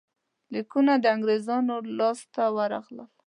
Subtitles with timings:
[0.53, 2.99] لیکونه د انګرېزانو لاسته ورغلل.